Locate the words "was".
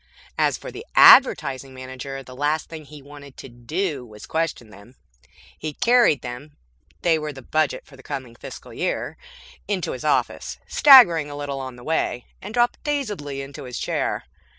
4.03-4.25